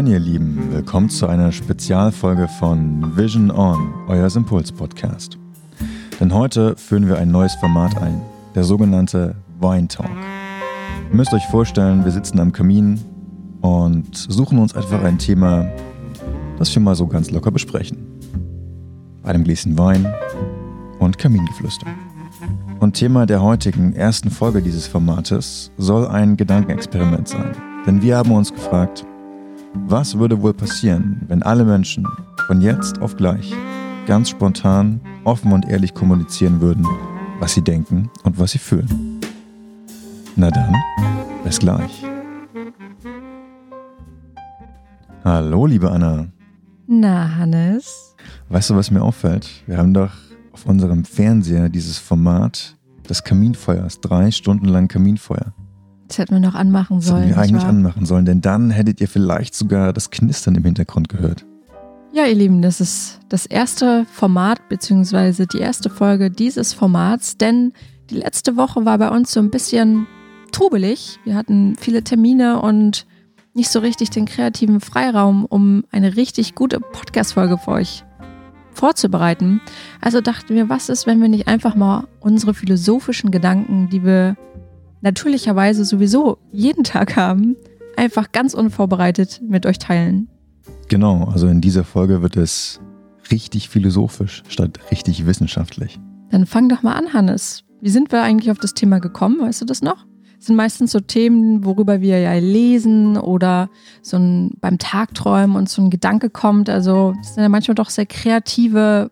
[0.00, 5.36] Moin ihr Lieben, willkommen zu einer Spezialfolge von Vision On, euer Impuls-Podcast.
[6.18, 8.18] Denn heute führen wir ein neues Format ein,
[8.54, 10.08] der sogenannte Wine Talk.
[11.10, 12.98] Ihr müsst euch vorstellen, wir sitzen am Kamin
[13.60, 15.70] und suchen uns einfach ein Thema,
[16.58, 17.98] das wir mal so ganz locker besprechen.
[19.22, 20.10] Bei einem Gläschen Wein
[20.98, 21.88] und Kamingeflüster.
[22.78, 27.54] Und Thema der heutigen ersten Folge dieses Formates soll ein Gedankenexperiment sein.
[27.86, 29.04] Denn wir haben uns gefragt,
[29.74, 32.06] was würde wohl passieren, wenn alle Menschen
[32.46, 33.52] von jetzt auf gleich
[34.06, 36.86] ganz spontan, offen und ehrlich kommunizieren würden,
[37.38, 39.20] was sie denken und was sie fühlen?
[40.36, 40.74] Na dann,
[41.44, 42.04] bis gleich.
[45.24, 46.26] Hallo, liebe Anna.
[46.86, 48.16] Na, Hannes.
[48.48, 49.48] Weißt du, was mir auffällt?
[49.66, 50.12] Wir haben doch
[50.52, 52.76] auf unserem Fernseher dieses Format
[53.08, 55.52] des Kaminfeuers, drei Stunden lang Kaminfeuer.
[56.10, 57.28] Das hätten wir noch anmachen sollen.
[57.28, 57.70] Das hätten wir eigentlich wahr?
[57.70, 61.46] anmachen sollen, denn dann hättet ihr vielleicht sogar das Knistern im Hintergrund gehört.
[62.12, 67.72] Ja, ihr Lieben, das ist das erste Format beziehungsweise die erste Folge dieses Formats, denn
[68.10, 70.08] die letzte Woche war bei uns so ein bisschen
[70.50, 71.20] trubelig.
[71.22, 73.06] Wir hatten viele Termine und
[73.54, 78.04] nicht so richtig den kreativen Freiraum, um eine richtig gute Podcast-Folge für euch
[78.72, 79.60] vorzubereiten.
[80.00, 84.36] Also dachten wir, was ist, wenn wir nicht einfach mal unsere philosophischen Gedanken, die wir
[85.00, 87.56] natürlicherweise sowieso jeden Tag haben,
[87.96, 90.28] einfach ganz unvorbereitet mit euch teilen.
[90.88, 92.80] Genau, also in dieser Folge wird es
[93.30, 96.00] richtig philosophisch statt richtig wissenschaftlich.
[96.30, 97.64] Dann fang doch mal an, Hannes.
[97.80, 99.40] Wie sind wir eigentlich auf das Thema gekommen?
[99.40, 100.06] Weißt du das noch?
[100.36, 103.68] Das sind meistens so Themen, worüber wir ja lesen oder
[104.00, 106.70] so ein, beim Tagträumen und so ein Gedanke kommt.
[106.70, 109.10] Also das sind ja manchmal doch sehr kreative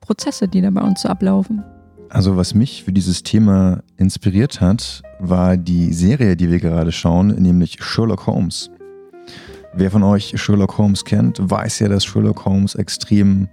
[0.00, 1.64] Prozesse, die da bei uns so ablaufen.
[2.10, 7.28] Also was mich für dieses Thema inspiriert hat, war die Serie, die wir gerade schauen,
[7.28, 8.70] nämlich Sherlock Holmes.
[9.74, 13.48] Wer von euch Sherlock Holmes kennt, weiß ja, dass Sherlock Holmes extrem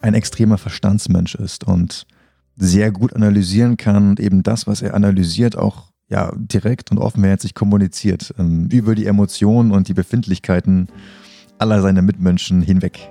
[0.00, 2.06] ein extremer Verstandsmensch ist und
[2.54, 7.54] sehr gut analysieren kann und eben das, was er analysiert, auch ja direkt und offenherzig
[7.54, 10.86] kommuniziert ähm, über die Emotionen und die Befindlichkeiten
[11.58, 13.10] aller seiner Mitmenschen hinweg.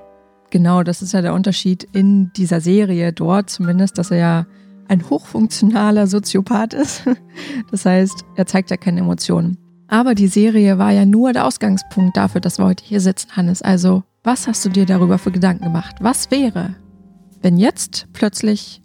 [0.51, 4.45] Genau, das ist ja der Unterschied in dieser Serie dort zumindest, dass er ja
[4.87, 7.03] ein hochfunktionaler Soziopath ist.
[7.69, 9.57] Das heißt, er zeigt ja keine Emotionen.
[9.87, 13.61] Aber die Serie war ja nur der Ausgangspunkt dafür, dass wir heute hier sitzen, Hannes.
[13.61, 15.97] Also, was hast du dir darüber für Gedanken gemacht?
[15.99, 16.75] Was wäre,
[17.41, 18.81] wenn jetzt plötzlich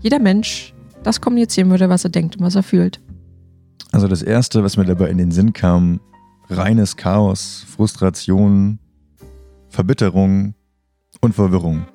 [0.00, 3.00] jeder Mensch das kommunizieren würde, was er denkt und was er fühlt?
[3.92, 6.00] Also das Erste, was mir dabei in den Sinn kam,
[6.48, 8.78] reines Chaos, Frustration,
[9.68, 10.54] Verbitterung
[11.20, 11.86] und Verwirrung.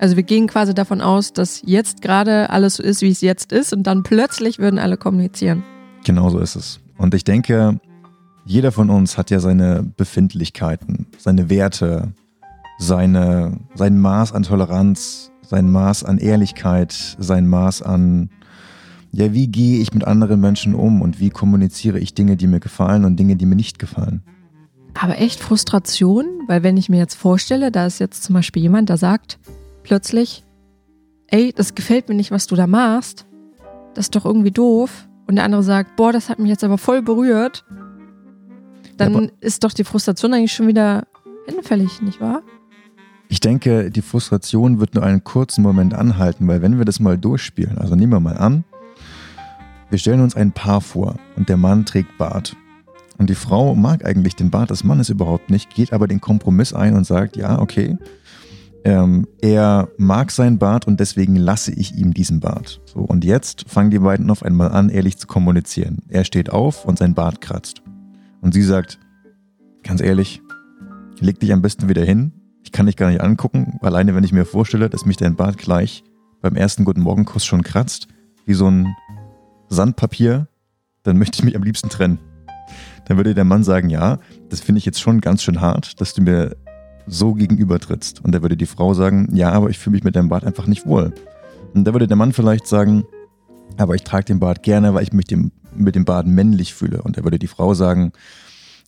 [0.00, 3.52] Also wir gehen quasi davon aus, dass jetzt gerade alles so ist, wie es jetzt
[3.52, 5.62] ist und dann plötzlich würden alle kommunizieren.
[6.04, 6.80] Genau so ist es.
[6.96, 7.78] Und ich denke,
[8.46, 12.14] jeder von uns hat ja seine Befindlichkeiten, seine Werte,
[12.78, 18.30] seine, sein Maß an Toleranz, sein Maß an Ehrlichkeit, sein Maß an,
[19.12, 22.60] ja, wie gehe ich mit anderen Menschen um und wie kommuniziere ich Dinge, die mir
[22.60, 24.22] gefallen und Dinge, die mir nicht gefallen.
[24.98, 28.88] Aber echt Frustration, weil wenn ich mir jetzt vorstelle, da ist jetzt zum Beispiel jemand,
[28.88, 29.38] der sagt
[29.82, 30.44] plötzlich,
[31.28, 33.26] ey, das gefällt mir nicht, was du da machst,
[33.94, 35.08] das ist doch irgendwie doof.
[35.26, 37.64] Und der andere sagt, boah, das hat mich jetzt aber voll berührt,
[38.96, 41.06] dann aber- ist doch die Frustration eigentlich schon wieder
[41.46, 42.42] hinfällig, nicht wahr?
[43.28, 47.16] Ich denke, die Frustration wird nur einen kurzen Moment anhalten, weil wenn wir das mal
[47.16, 48.64] durchspielen, also nehmen wir mal an,
[49.88, 52.56] wir stellen uns ein Paar vor und der Mann trägt Bart.
[53.18, 56.72] Und die Frau mag eigentlich den Bart des Mannes überhaupt nicht, geht aber den Kompromiss
[56.72, 57.98] ein und sagt, ja, okay,
[58.84, 62.80] ähm, er mag seinen Bart und deswegen lasse ich ihm diesen Bart.
[62.86, 65.98] So, und jetzt fangen die beiden auf einmal an, ehrlich zu kommunizieren.
[66.08, 67.82] Er steht auf und sein Bart kratzt.
[68.40, 68.98] Und sie sagt,
[69.82, 70.40] ganz ehrlich,
[71.18, 72.32] leg dich am besten wieder hin.
[72.62, 75.58] Ich kann dich gar nicht angucken, alleine wenn ich mir vorstelle, dass mich dein Bart
[75.58, 76.04] gleich
[76.40, 78.08] beim ersten Guten Morgenkuss schon kratzt,
[78.46, 78.94] wie so ein
[79.68, 80.48] Sandpapier,
[81.02, 82.18] dann möchte ich mich am liebsten trennen.
[83.06, 84.18] Dann würde der Mann sagen, ja,
[84.48, 86.56] das finde ich jetzt schon ganz schön hart, dass du mir
[87.10, 88.24] so gegenüber trittst.
[88.24, 90.66] Und da würde die Frau sagen, ja, aber ich fühle mich mit deinem Bart einfach
[90.66, 91.12] nicht wohl.
[91.74, 93.04] Und da würde der Mann vielleicht sagen,
[93.76, 97.02] aber ich trage den Bart gerne, weil ich mich dem, mit dem Bart männlich fühle.
[97.02, 98.12] Und da würde die Frau sagen,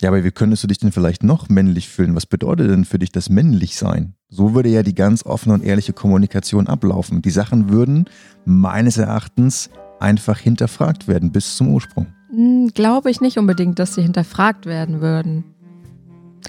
[0.00, 2.16] ja, aber wie könntest du dich denn vielleicht noch männlich fühlen?
[2.16, 4.14] Was bedeutet denn für dich das männlich sein?
[4.28, 7.22] So würde ja die ganz offene und ehrliche Kommunikation ablaufen.
[7.22, 8.06] Die Sachen würden
[8.44, 9.70] meines Erachtens
[10.00, 12.08] einfach hinterfragt werden bis zum Ursprung.
[12.30, 15.44] Hm, Glaube ich nicht unbedingt, dass sie hinterfragt werden würden.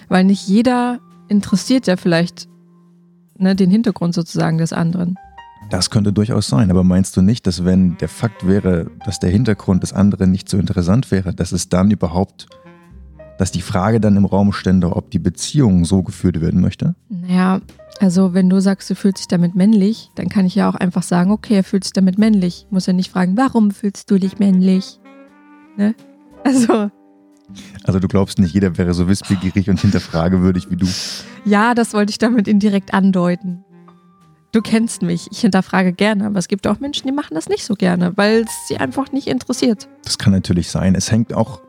[0.10, 1.00] Weil nicht jeder
[1.34, 2.48] interessiert ja vielleicht
[3.38, 5.16] ne, den Hintergrund sozusagen des anderen.
[5.70, 9.32] Das könnte durchaus sein, aber meinst du nicht, dass wenn der Fakt wäre, dass der
[9.32, 12.48] Hintergrund des anderen nicht so interessant wäre, dass es dann überhaupt
[13.40, 16.96] dass die Frage dann im Raum stände, ob die Beziehung so geführt werden möchte?
[17.10, 17.62] Naja,
[18.00, 21.04] also wenn du sagst, du fühlst dich damit männlich, dann kann ich ja auch einfach
[21.04, 22.68] sagen, okay, er fühlt sich damit männlich.
[22.70, 25.00] Muss ja nicht fragen, warum fühlst du dich männlich?
[25.78, 25.96] Ne?
[26.44, 26.92] Also.
[27.84, 30.88] Also du glaubst nicht, jeder wäre so wissbegierig und hinterfragewürdig wie du.
[31.46, 33.64] Ja, das wollte ich damit indirekt andeuten.
[34.52, 37.66] Du kennst mich, ich hinterfrage gerne, aber es gibt auch Menschen, die machen das nicht
[37.66, 39.90] so gerne, weil es sie einfach nicht interessiert.
[40.04, 40.94] Das kann natürlich sein.
[40.94, 41.62] Es hängt auch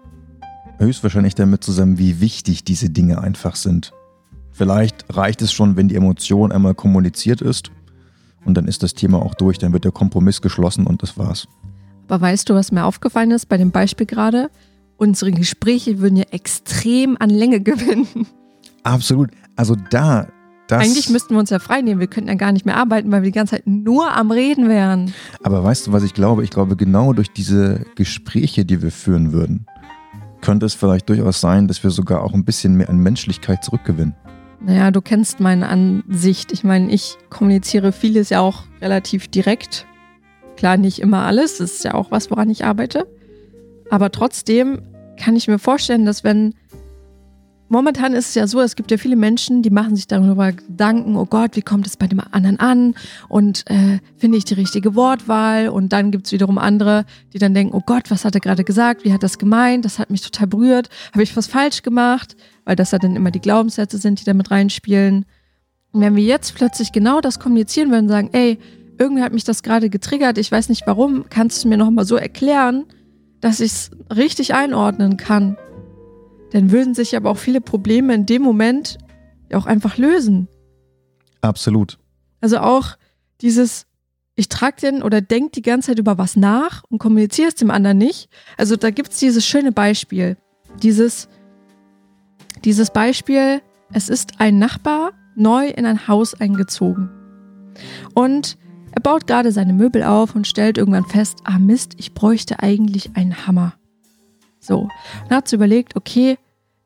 [0.78, 3.92] höchstwahrscheinlich damit zusammen, wie wichtig diese Dinge einfach sind.
[4.52, 7.70] Vielleicht reicht es schon, wenn die Emotion einmal kommuniziert ist
[8.44, 11.48] und dann ist das Thema auch durch, dann wird der Kompromiss geschlossen und das war's.
[12.06, 14.50] Aber weißt du, was mir aufgefallen ist bei dem Beispiel gerade?
[15.04, 18.26] Unsere Gespräche würden ja extrem an Länge gewinnen.
[18.84, 19.28] Absolut.
[19.54, 20.28] Also da,
[20.66, 20.82] das.
[20.82, 22.00] Eigentlich müssten wir uns ja frei nehmen.
[22.00, 24.66] Wir könnten ja gar nicht mehr arbeiten, weil wir die ganze Zeit nur am Reden
[24.70, 25.12] wären.
[25.42, 26.42] Aber weißt du, was ich glaube?
[26.42, 29.66] Ich glaube, genau durch diese Gespräche, die wir führen würden,
[30.40, 34.14] könnte es vielleicht durchaus sein, dass wir sogar auch ein bisschen mehr an Menschlichkeit zurückgewinnen.
[34.60, 36.50] Naja, du kennst meine Ansicht.
[36.50, 39.84] Ich meine, ich kommuniziere vieles ja auch relativ direkt.
[40.56, 41.58] Klar, nicht immer alles.
[41.58, 43.06] Das ist ja auch was, woran ich arbeite.
[43.90, 44.80] Aber trotzdem
[45.16, 46.54] kann ich mir vorstellen, dass wenn
[47.74, 51.16] Momentan ist es ja so, es gibt ja viele Menschen, die machen sich darüber Gedanken,
[51.16, 52.94] oh Gott, wie kommt es bei dem anderen an?
[53.28, 55.68] Und äh, finde ich die richtige Wortwahl?
[55.70, 58.64] Und dann gibt es wiederum andere, die dann denken, oh Gott, was hat er gerade
[58.64, 59.04] gesagt?
[59.04, 59.84] Wie hat das gemeint?
[59.84, 60.90] Das hat mich total berührt.
[61.12, 62.36] Habe ich was falsch gemacht?
[62.64, 65.24] Weil das ja dann immer die Glaubenssätze sind, die da mit reinspielen.
[65.90, 68.58] Und wenn wir jetzt plötzlich genau das kommunizieren würden, sagen, ey,
[68.98, 72.16] irgendwie hat mich das gerade getriggert, ich weiß nicht warum, kannst du mir nochmal so
[72.16, 72.84] erklären,
[73.44, 75.56] dass ich es richtig einordnen kann?
[76.54, 78.96] dann würden sich aber auch viele Probleme in dem Moment
[79.52, 80.46] auch einfach lösen.
[81.40, 81.98] Absolut.
[82.40, 82.96] Also auch
[83.40, 83.86] dieses,
[84.36, 87.72] ich trage den oder denke die ganze Zeit über was nach und kommuniziere es dem
[87.72, 88.28] anderen nicht.
[88.56, 90.36] Also da gibt es dieses schöne Beispiel.
[90.80, 91.28] Dieses,
[92.64, 93.60] dieses Beispiel,
[93.92, 97.10] es ist ein Nachbar neu in ein Haus eingezogen.
[98.14, 98.58] Und
[99.04, 103.46] baut gerade seine Möbel auf und stellt irgendwann fest, ah Mist, ich bräuchte eigentlich einen
[103.46, 103.74] Hammer.
[104.58, 104.88] So,
[105.24, 106.38] und hat sich überlegt, okay,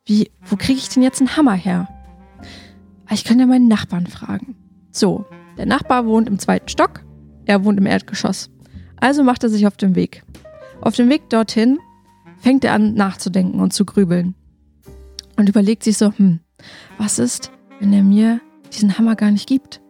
[0.04, 1.88] wie, wo kriege ich denn jetzt einen Hammer her?
[3.06, 4.56] Ah, ich kann ja meinen Nachbarn fragen.
[4.90, 5.24] So,
[5.56, 7.04] der Nachbar wohnt im zweiten Stock,
[7.46, 8.50] er wohnt im Erdgeschoss.
[8.96, 10.24] Also macht er sich auf den Weg.
[10.80, 11.78] Auf dem Weg dorthin
[12.38, 14.34] fängt er an nachzudenken und zu grübeln.
[15.36, 16.40] Und überlegt sich so, hm,
[16.98, 18.40] was ist, wenn er mir
[18.72, 19.80] diesen Hammer gar nicht gibt?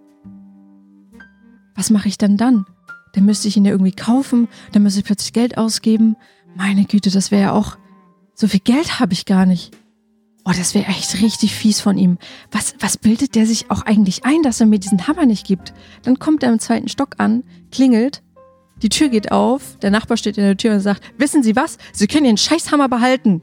[1.79, 2.67] Was mache ich denn dann?
[3.13, 6.17] Dann müsste ich ihn ja irgendwie kaufen, dann müsste ich plötzlich Geld ausgeben.
[6.57, 7.79] Meine Güte, das wäre ja auch,
[8.35, 9.77] so viel Geld habe ich gar nicht.
[10.45, 12.19] Oh, das wäre echt richtig fies von ihm.
[12.51, 15.73] Was, was bildet der sich auch eigentlich ein, dass er mir diesen Hammer nicht gibt?
[16.03, 18.25] Dann kommt er im zweiten Stock an, klingelt,
[18.83, 21.79] die Tür geht auf, der Nachbar steht in der Tür und sagt, wissen Sie was?
[21.93, 23.41] Sie können Ihren Scheißhammer behalten.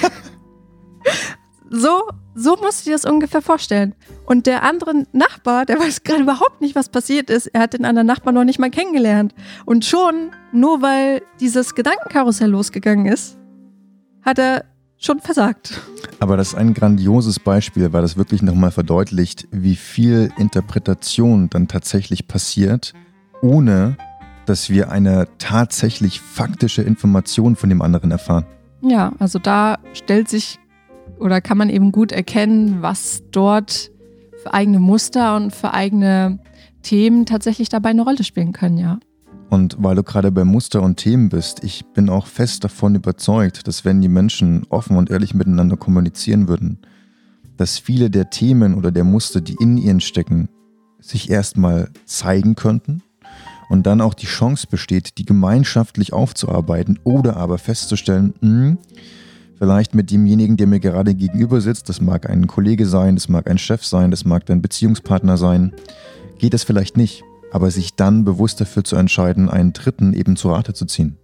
[1.70, 2.02] so,
[2.34, 3.94] so musst du dir das ungefähr vorstellen.
[4.26, 7.46] Und der andere Nachbar, der weiß gerade überhaupt nicht, was passiert ist.
[7.46, 9.34] Er hat den anderen Nachbar noch nicht mal kennengelernt.
[9.64, 13.38] Und schon, nur weil dieses Gedankenkarussell losgegangen ist,
[14.22, 14.64] hat er
[14.98, 15.80] schon versagt.
[16.18, 21.68] Aber das ist ein grandioses Beispiel, weil das wirklich nochmal verdeutlicht, wie viel Interpretation dann
[21.68, 22.92] tatsächlich passiert,
[23.40, 23.96] ohne
[24.44, 28.44] dass wir eine tatsächlich faktische Information von dem anderen erfahren.
[28.82, 30.58] Ja, also da stellt sich
[31.20, 33.90] oder kann man eben gut erkennen, was dort
[34.42, 36.38] für eigene Muster und für eigene
[36.82, 38.98] Themen tatsächlich dabei eine Rolle spielen können, ja.
[39.50, 43.66] Und weil du gerade bei Muster und Themen bist, ich bin auch fest davon überzeugt,
[43.66, 46.78] dass wenn die Menschen offen und ehrlich miteinander kommunizieren würden,
[47.56, 50.48] dass viele der Themen oder der Muster, die in ihnen stecken,
[51.00, 53.02] sich erstmal zeigen könnten
[53.68, 58.78] und dann auch die Chance besteht, die gemeinschaftlich aufzuarbeiten oder aber festzustellen, mh, hm,
[59.60, 63.48] vielleicht mit demjenigen, der mir gerade gegenüber sitzt, das mag ein Kollege sein, das mag
[63.48, 65.72] ein Chef sein, das mag dein Beziehungspartner sein,
[66.38, 70.50] geht es vielleicht nicht aber sich dann bewusst dafür zu entscheiden, einen Dritten eben zu
[70.50, 71.16] Rate zu ziehen.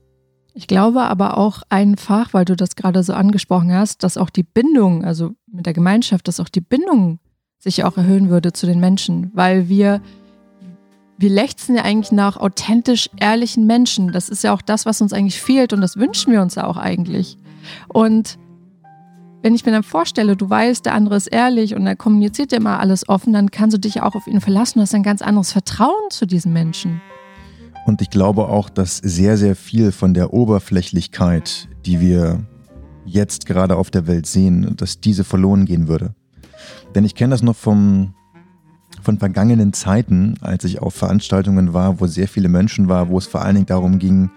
[0.55, 4.43] Ich glaube aber auch einfach, weil du das gerade so angesprochen hast, dass auch die
[4.43, 7.19] Bindung, also mit der Gemeinschaft, dass auch die Bindung
[7.59, 10.01] sich auch erhöhen würde zu den Menschen, weil wir
[11.19, 14.13] wir lechzen ja eigentlich nach authentisch ehrlichen Menschen.
[14.13, 16.67] Das ist ja auch das, was uns eigentlich fehlt und das wünschen wir uns ja
[16.67, 17.39] auch eigentlich.
[17.89, 18.39] Und
[19.43, 22.57] wenn ich mir dann vorstelle, du weißt, der andere ist ehrlich und er kommuniziert dir
[22.57, 24.79] immer alles offen, dann kannst du dich auch auf ihn verlassen.
[24.79, 27.01] Du hast ein ganz anderes Vertrauen zu diesem Menschen.
[27.87, 32.45] Und ich glaube auch, dass sehr, sehr viel von der Oberflächlichkeit, die wir
[33.05, 36.15] jetzt gerade auf der Welt sehen, dass diese verloren gehen würde.
[36.97, 38.15] Denn ich kenne das noch vom,
[39.03, 43.27] von vergangenen Zeiten, als ich auf Veranstaltungen war, wo sehr viele Menschen waren, wo es
[43.27, 44.31] vor allen Dingen darum ging,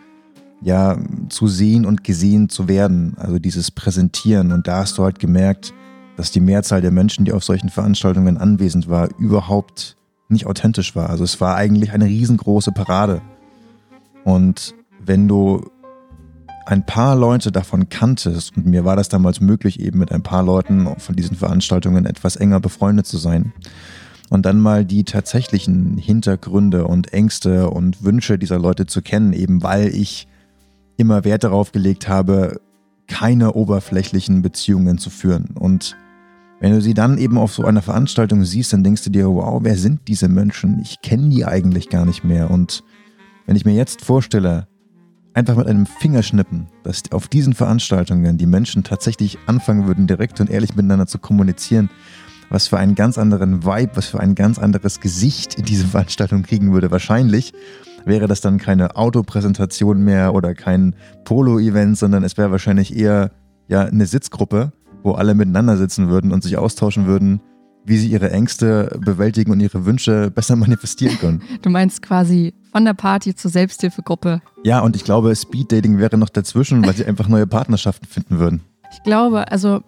[0.61, 0.97] ja,
[1.29, 4.51] zu sehen und gesehen zu werden, also dieses Präsentieren.
[4.51, 5.73] Und da hast du halt gemerkt,
[6.17, 9.95] dass die Mehrzahl der Menschen, die auf solchen Veranstaltungen anwesend war, überhaupt
[10.27, 11.09] nicht authentisch war.
[11.09, 13.21] Also es war eigentlich eine riesengroße Parade.
[14.25, 15.69] Und wenn du
[16.65, 20.43] ein paar Leute davon kanntest, und mir war das damals möglich, eben mit ein paar
[20.43, 23.53] Leuten von diesen Veranstaltungen etwas enger befreundet zu sein,
[24.29, 29.63] und dann mal die tatsächlichen Hintergründe und Ängste und Wünsche dieser Leute zu kennen, eben
[29.63, 30.27] weil ich
[30.99, 32.59] immer Wert darauf gelegt habe,
[33.07, 35.55] keine oberflächlichen Beziehungen zu führen.
[35.57, 35.97] Und
[36.59, 39.61] wenn du sie dann eben auf so einer Veranstaltung siehst, dann denkst du dir, wow,
[39.63, 40.79] wer sind diese Menschen?
[40.81, 42.51] Ich kenne die eigentlich gar nicht mehr.
[42.51, 42.83] Und
[43.45, 44.67] wenn ich mir jetzt vorstelle,
[45.33, 50.49] einfach mit einem Fingerschnippen, dass auf diesen Veranstaltungen die Menschen tatsächlich anfangen würden, direkt und
[50.49, 51.89] ehrlich miteinander zu kommunizieren,
[52.49, 56.43] was für einen ganz anderen Vibe, was für ein ganz anderes Gesicht in diese Veranstaltung
[56.43, 56.91] kriegen würde.
[56.91, 57.53] Wahrscheinlich
[58.05, 63.31] wäre das dann keine Autopräsentation mehr oder kein Polo-Event, sondern es wäre wahrscheinlich eher
[63.67, 64.71] ja eine Sitzgruppe,
[65.03, 67.41] wo alle miteinander sitzen würden und sich austauschen würden,
[67.85, 71.41] wie sie ihre Ängste bewältigen und ihre Wünsche besser manifestieren können.
[71.61, 74.41] Du meinst quasi von der Party zur Selbsthilfegruppe.
[74.63, 78.61] Ja, und ich glaube, Speeddating wäre noch dazwischen, weil sie einfach neue Partnerschaften finden würden.
[78.91, 79.81] Ich glaube, also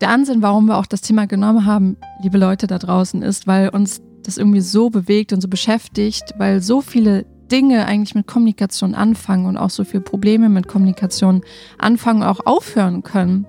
[0.00, 3.68] der Ansinn, warum wir auch das Thema genommen haben, liebe Leute da draußen, ist, weil
[3.68, 8.94] uns das irgendwie so bewegt und so beschäftigt, weil so viele Dinge eigentlich mit Kommunikation
[8.94, 11.42] anfangen und auch so viele Probleme mit Kommunikation
[11.76, 13.46] anfangen, auch aufhören können.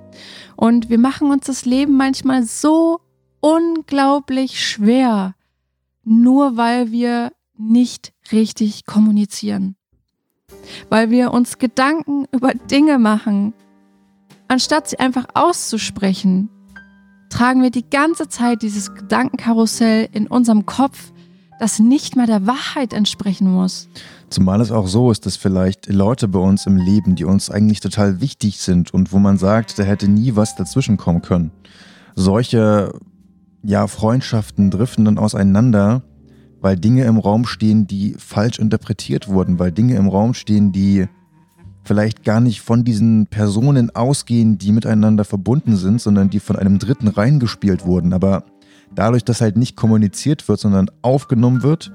[0.57, 2.99] Und wir machen uns das Leben manchmal so
[3.39, 5.35] unglaublich schwer,
[6.03, 9.75] nur weil wir nicht richtig kommunizieren.
[10.89, 13.53] Weil wir uns Gedanken über Dinge machen,
[14.47, 16.49] anstatt sie einfach auszusprechen,
[17.33, 21.11] tragen wir die ganze Zeit dieses Gedankenkarussell in unserem Kopf,
[21.59, 23.89] das nicht mal der Wahrheit entsprechen muss.
[24.29, 27.79] Zumal es auch so ist, dass vielleicht Leute bei uns im Leben, die uns eigentlich
[27.79, 31.51] total wichtig sind und wo man sagt, da hätte nie was dazwischen kommen können.
[32.15, 32.93] Solche
[33.63, 36.03] ja, Freundschaften driften dann auseinander,
[36.61, 41.07] weil Dinge im Raum stehen, die falsch interpretiert wurden, weil Dinge im Raum stehen, die
[41.83, 46.79] vielleicht gar nicht von diesen Personen ausgehen, die miteinander verbunden sind, sondern die von einem
[46.79, 48.13] Dritten reingespielt wurden.
[48.13, 48.45] Aber
[48.95, 51.91] dadurch, dass halt nicht kommuniziert wird, sondern aufgenommen wird,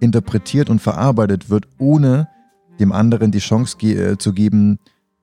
[0.00, 2.28] interpretiert und verarbeitet wird, ohne
[2.78, 4.78] dem anderen die Chance ge äh, zu geben,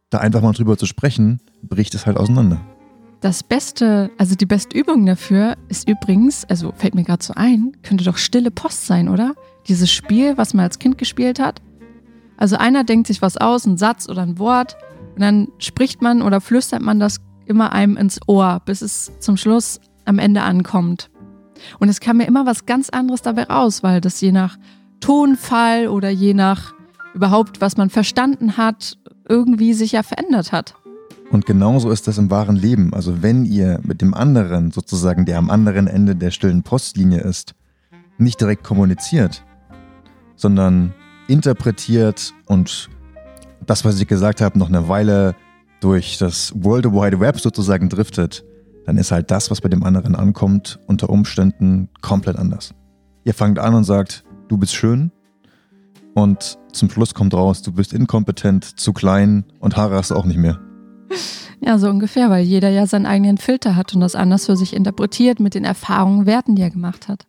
[0.09, 2.61] da einfach mal drüber zu sprechen, bricht es halt auseinander.
[3.19, 7.75] Das beste, also die beste Übung dafür ist übrigens, also fällt mir gerade so ein,
[7.81, 9.33] könnte doch stille Post sein, oder?
[9.67, 11.61] Dieses Spiel, was man als Kind gespielt hat.
[12.37, 14.77] Also einer denkt sich was aus, ein Satz oder ein Wort,
[15.15, 17.17] und dann spricht man oder flüstert man das
[17.47, 21.09] immer einem ins Ohr, bis es zum Schluss am Ende ankommt.
[21.79, 24.57] Und es kam mir immer was ganz anderes dabei raus, weil das je nach
[24.99, 26.75] Tonfall oder je nach
[27.15, 30.75] überhaupt, was man verstanden hat, irgendwie sich ja verändert hat.
[31.31, 32.93] Und genauso ist das im wahren Leben.
[32.93, 37.55] Also wenn ihr mit dem anderen, sozusagen der am anderen Ende der stillen Postlinie ist,
[38.19, 39.43] nicht direkt kommuniziert,
[40.35, 40.93] sondern
[41.27, 42.89] interpretiert und
[43.65, 45.35] das, was ich gesagt habe, noch eine Weile
[45.79, 48.43] durch das World Wide Web sozusagen driftet,
[48.85, 52.73] dann ist halt das, was bei dem anderen ankommt, unter Umständen komplett anders.
[53.25, 55.11] Ihr fangt an und sagt, du bist schön
[56.13, 60.25] und zum Schluss kommt raus, du bist inkompetent, zu klein und Haare hast du auch
[60.25, 60.59] nicht mehr.
[61.59, 64.75] Ja, so ungefähr, weil jeder ja seinen eigenen Filter hat und das anders für sich
[64.75, 67.25] interpretiert mit den Erfahrungen, Werten, die er gemacht hat.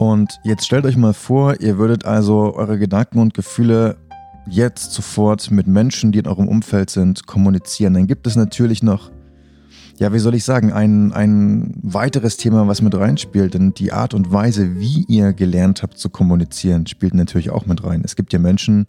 [0.00, 3.98] Und jetzt stellt euch mal vor, ihr würdet also eure Gedanken und Gefühle
[4.48, 7.92] jetzt sofort mit Menschen, die in eurem Umfeld sind, kommunizieren.
[7.92, 9.10] Dann gibt es natürlich noch,
[9.98, 13.52] ja, wie soll ich sagen, ein, ein weiteres Thema, was mit reinspielt.
[13.52, 17.84] Denn die Art und Weise, wie ihr gelernt habt zu kommunizieren, spielt natürlich auch mit
[17.84, 18.00] rein.
[18.02, 18.86] Es gibt ja Menschen,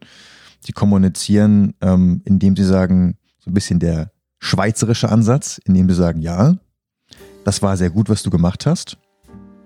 [0.66, 6.22] die kommunizieren, ähm, indem sie sagen, so ein bisschen der schweizerische Ansatz, indem sie sagen,
[6.22, 6.56] ja,
[7.44, 8.98] das war sehr gut, was du gemacht hast.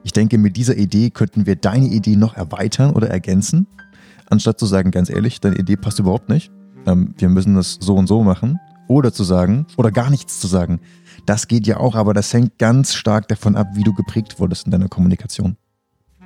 [0.06, 3.66] Ich denke, mit dieser Idee könnten wir deine Idee noch erweitern oder ergänzen,
[4.30, 6.52] anstatt zu sagen, ganz ehrlich, deine Idee passt überhaupt nicht.
[6.86, 8.60] Ähm, wir müssen das so und so machen.
[8.88, 10.80] Oder zu sagen, oder gar nichts zu sagen.
[11.26, 14.68] Das geht ja auch, aber das hängt ganz stark davon ab, wie du geprägt wurdest
[14.68, 15.58] in deiner Kommunikation.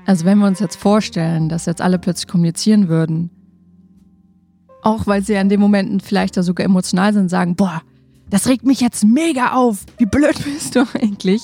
[0.06, 3.30] Also wenn wir uns jetzt vorstellen, dass jetzt alle plötzlich kommunizieren würden,
[4.82, 7.82] auch weil sie in den Momenten vielleicht da sogar emotional sind, sagen, boah,
[8.30, 9.86] das regt mich jetzt mega auf.
[9.98, 11.42] Wie blöd bist du eigentlich?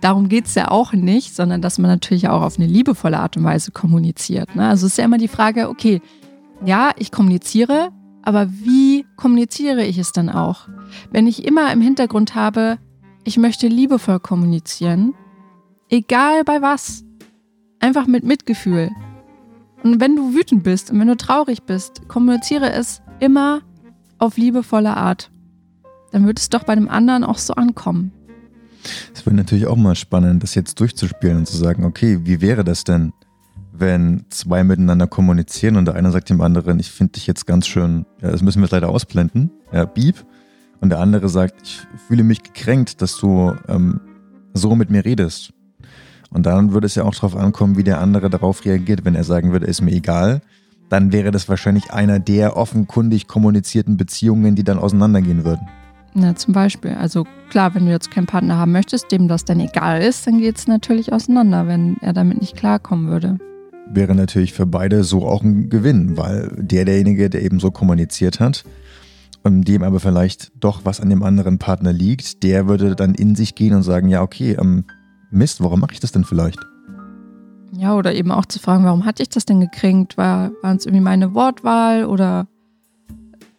[0.00, 3.36] Darum geht es ja auch nicht, sondern dass man natürlich auch auf eine liebevolle Art
[3.36, 4.54] und Weise kommuniziert.
[4.56, 4.68] Ne?
[4.68, 6.00] Also ist ja immer die Frage, okay,
[6.64, 7.90] ja, ich kommuniziere,
[8.22, 10.68] aber wie kommuniziere ich es dann auch?
[11.10, 12.78] Wenn ich immer im Hintergrund habe,
[13.24, 15.14] ich möchte liebevoll kommunizieren,
[15.88, 17.04] egal bei was,
[17.80, 18.90] einfach mit Mitgefühl.
[19.82, 23.60] Und wenn du wütend bist und wenn du traurig bist, kommuniziere es immer
[24.18, 25.30] auf liebevolle Art.
[26.14, 28.12] Dann wird es doch bei dem anderen auch so ankommen.
[29.12, 32.62] Es wäre natürlich auch mal spannend, das jetzt durchzuspielen und zu sagen, okay, wie wäre
[32.62, 33.12] das denn,
[33.72, 37.66] wenn zwei miteinander kommunizieren und der eine sagt dem anderen, ich finde dich jetzt ganz
[37.66, 40.24] schön, ja, das müssen wir leider ausblenden, ja, Beep.
[40.80, 44.00] Und der andere sagt, ich fühle mich gekränkt, dass du ähm,
[44.52, 45.52] so mit mir redest.
[46.30, 49.04] Und dann würde es ja auch darauf ankommen, wie der andere darauf reagiert.
[49.04, 50.42] Wenn er sagen würde, ist mir egal,
[50.88, 55.66] dann wäre das wahrscheinlich einer der offenkundig kommunizierten Beziehungen, die dann auseinandergehen würden.
[56.14, 56.92] Na, zum Beispiel.
[56.92, 60.38] Also klar, wenn du jetzt keinen Partner haben möchtest, dem das dann egal ist, dann
[60.38, 63.38] geht es natürlich auseinander, wenn er damit nicht klarkommen würde.
[63.88, 68.40] Wäre natürlich für beide so auch ein Gewinn, weil der derjenige, der eben so kommuniziert
[68.40, 68.64] hat,
[69.44, 73.34] und dem aber vielleicht doch was an dem anderen Partner liegt, der würde dann in
[73.36, 74.84] sich gehen und sagen, ja, okay, ähm,
[75.30, 76.58] Mist, warum mache ich das denn vielleicht?
[77.72, 80.16] Ja, oder eben auch zu fragen, warum hatte ich das denn gekränkt?
[80.16, 82.46] War, waren es irgendwie meine Wortwahl oder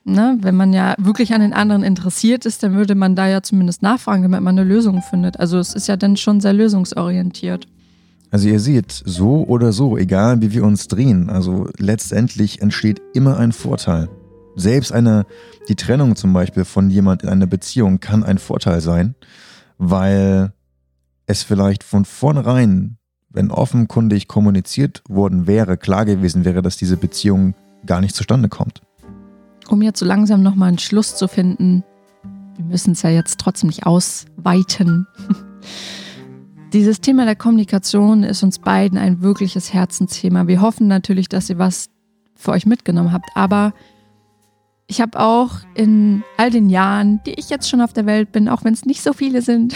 [0.05, 3.41] ne, wenn man ja wirklich an den anderen interessiert ist, dann würde man da ja
[3.41, 5.39] zumindest nachfragen, damit man eine Lösung findet.
[5.39, 7.67] Also es ist ja dann schon sehr lösungsorientiert.
[8.31, 13.37] Also ihr seht, so oder so, egal wie wir uns drehen, also letztendlich entsteht immer
[13.37, 14.09] ein Vorteil.
[14.55, 15.25] Selbst eine,
[15.67, 19.15] die Trennung zum Beispiel von jemand in einer Beziehung kann ein Vorteil sein,
[19.77, 20.53] weil
[21.27, 22.97] es vielleicht von vornherein,
[23.29, 27.53] wenn offenkundig kommuniziert worden wäre, klar gewesen wäre, dass diese Beziehung
[27.85, 28.81] gar nicht zustande kommt.
[29.69, 31.83] Um jetzt so langsam nochmal einen Schluss zu finden,
[32.55, 35.07] wir müssen es ja jetzt trotzdem nicht ausweiten.
[36.73, 40.47] Dieses Thema der Kommunikation ist uns beiden ein wirkliches Herzensthema.
[40.47, 41.89] Wir hoffen natürlich, dass ihr was
[42.35, 43.73] für euch mitgenommen habt, aber
[44.87, 48.49] ich habe auch in all den Jahren, die ich jetzt schon auf der Welt bin,
[48.49, 49.73] auch wenn es nicht so viele sind,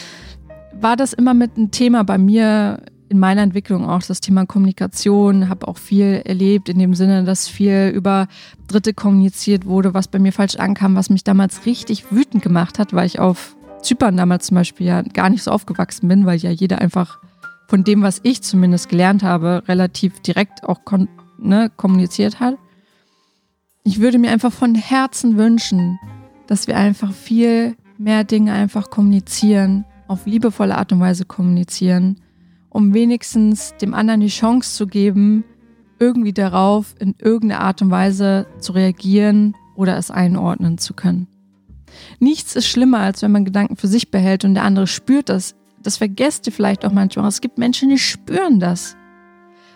[0.80, 5.48] war das immer mit ein Thema bei mir in meiner Entwicklung auch das Thema Kommunikation,
[5.48, 8.28] habe auch viel erlebt in dem Sinne, dass viel über
[8.68, 12.94] Dritte kommuniziert wurde, was bei mir falsch ankam, was mich damals richtig wütend gemacht hat,
[12.94, 16.50] weil ich auf Zypern damals zum Beispiel ja gar nicht so aufgewachsen bin, weil ja
[16.50, 17.18] jeder einfach
[17.66, 20.80] von dem, was ich zumindest gelernt habe, relativ direkt auch
[21.38, 22.58] ne, kommuniziert hat.
[23.82, 25.98] Ich würde mir einfach von Herzen wünschen,
[26.46, 32.20] dass wir einfach viel mehr Dinge einfach kommunizieren, auf liebevolle Art und Weise kommunizieren,
[32.70, 35.44] um wenigstens dem anderen die Chance zu geben,
[35.98, 41.26] irgendwie darauf in irgendeiner Art und Weise zu reagieren oder es einordnen zu können.
[42.18, 45.54] Nichts ist schlimmer, als wenn man Gedanken für sich behält und der andere spürt das.
[45.82, 47.28] Das vergesst ihr vielleicht auch manchmal.
[47.28, 48.96] Es gibt Menschen, die spüren das.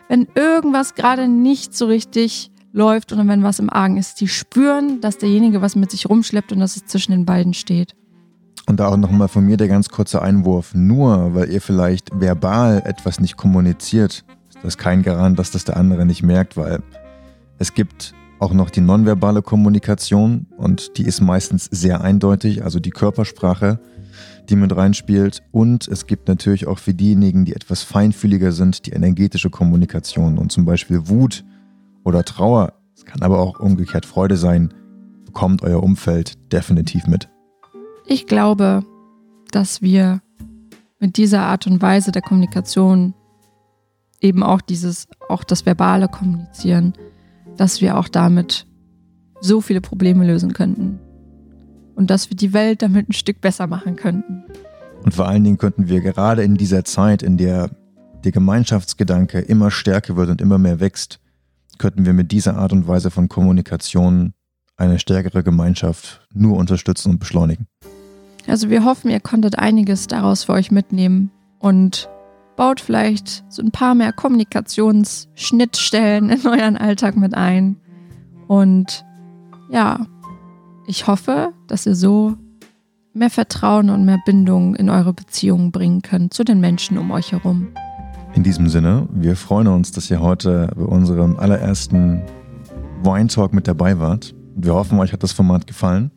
[0.08, 5.00] Wenn irgendwas gerade nicht so richtig läuft oder wenn was im Argen ist, die spüren,
[5.00, 7.94] dass derjenige was mit sich rumschleppt und dass es zwischen den beiden steht.
[8.66, 10.74] Und da auch nochmal von mir der ganz kurze Einwurf.
[10.74, 15.76] Nur weil ihr vielleicht verbal etwas nicht kommuniziert, ist das kein Garant, dass das der
[15.76, 16.82] andere nicht merkt, weil
[17.58, 22.90] es gibt auch noch die nonverbale Kommunikation und die ist meistens sehr eindeutig, also die
[22.90, 23.78] Körpersprache,
[24.48, 25.42] die mit reinspielt.
[25.50, 30.52] Und es gibt natürlich auch für diejenigen, die etwas feinfühliger sind, die energetische Kommunikation und
[30.52, 31.44] zum Beispiel Wut
[32.04, 34.72] oder Trauer, es kann aber auch umgekehrt Freude sein,
[35.24, 37.28] bekommt euer Umfeld definitiv mit.
[38.06, 38.84] Ich glaube,
[39.50, 40.20] dass wir
[40.98, 43.14] mit dieser Art und Weise der Kommunikation
[44.20, 46.94] eben auch dieses, auch das verbale Kommunizieren,
[47.56, 48.66] dass wir auch damit
[49.40, 50.98] so viele Probleme lösen könnten.
[51.94, 54.44] Und dass wir die Welt damit ein Stück besser machen könnten.
[55.04, 57.70] Und vor allen Dingen könnten wir gerade in dieser Zeit, in der
[58.24, 61.20] der Gemeinschaftsgedanke immer stärker wird und immer mehr wächst,
[61.78, 64.32] könnten wir mit dieser Art und Weise von Kommunikation
[64.76, 67.66] eine stärkere Gemeinschaft nur unterstützen und beschleunigen.
[68.46, 72.08] Also wir hoffen, ihr konntet einiges daraus für euch mitnehmen und
[72.56, 77.76] baut vielleicht so ein paar mehr Kommunikationsschnittstellen in euren Alltag mit ein.
[78.46, 79.04] Und
[79.70, 80.06] ja,
[80.86, 82.36] ich hoffe, dass ihr so
[83.14, 87.32] mehr Vertrauen und mehr Bindung in eure Beziehungen bringen könnt zu den Menschen um euch
[87.32, 87.68] herum.
[88.34, 92.22] In diesem Sinne, wir freuen uns, dass ihr heute bei unserem allerersten
[93.02, 94.34] Wine Talk mit dabei wart.
[94.56, 96.10] Wir hoffen, euch hat das Format gefallen.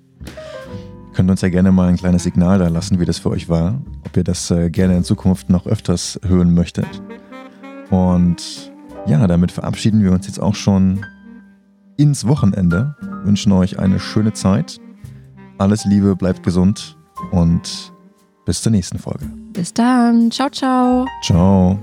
[1.17, 3.81] Könnt uns ja gerne mal ein kleines Signal da lassen, wie das für euch war,
[4.05, 6.85] ob ihr das äh, gerne in Zukunft noch öfters hören möchtet.
[7.89, 8.71] Und
[9.07, 11.03] ja, damit verabschieden wir uns jetzt auch schon
[11.97, 14.77] ins Wochenende, wünschen euch eine schöne Zeit.
[15.57, 16.99] Alles Liebe, bleibt gesund
[17.31, 17.91] und
[18.45, 19.25] bis zur nächsten Folge.
[19.53, 20.29] Bis dann.
[20.29, 21.07] Ciao, ciao.
[21.23, 21.79] Ciao.